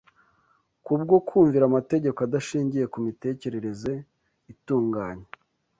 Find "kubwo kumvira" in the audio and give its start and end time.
0.85-1.63